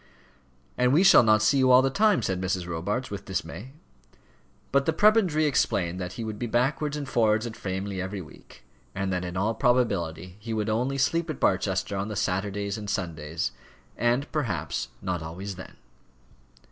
"And 0.79 0.91
we 0.93 1.03
shall 1.03 1.21
not 1.21 1.43
see 1.43 1.59
you 1.59 1.69
all 1.69 1.83
the 1.83 1.91
time," 1.91 2.23
said 2.23 2.41
Mrs. 2.41 2.65
Robarts 2.65 3.11
with 3.11 3.25
dismay. 3.25 3.71
But 4.71 4.87
the 4.87 4.93
prebendary 4.93 5.45
explained 5.45 5.99
that 5.99 6.13
he 6.13 6.23
would 6.23 6.39
be 6.39 6.47
backwards 6.47 6.97
and 6.97 7.07
forwards 7.07 7.45
at 7.45 7.55
Framley 7.55 8.01
every 8.01 8.19
week, 8.19 8.63
and 8.95 9.13
that 9.13 9.23
in 9.23 9.37
all 9.37 9.53
probability 9.53 10.37
he 10.39 10.55
would 10.55 10.69
only 10.71 10.97
sleep 10.97 11.29
at 11.29 11.39
Barchester 11.39 11.95
on 11.97 12.07
the 12.07 12.15
Saturdays 12.15 12.79
and 12.79 12.89
Sundays 12.89 13.51
and, 13.95 14.31
perhaps, 14.31 14.87
not 15.03 15.21
always 15.21 15.55
then. 15.55 15.75